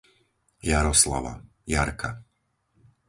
[0.69, 1.35] Jaroslava,
[1.75, 2.15] Jarka